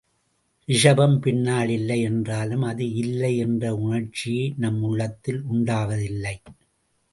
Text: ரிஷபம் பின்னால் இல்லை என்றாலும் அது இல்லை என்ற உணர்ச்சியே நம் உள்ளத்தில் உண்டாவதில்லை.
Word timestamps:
ரிஷபம் 0.69 1.17
பின்னால் 1.19 1.69
இல்லை 1.69 2.01
என்றாலும் 2.01 2.61
அது 2.61 2.93
இல்லை 2.93 3.37
என்ற 3.37 3.75
உணர்ச்சியே 3.75 4.53
நம் 4.57 4.81
உள்ளத்தில் 4.81 5.41
உண்டாவதில்லை. 5.51 6.35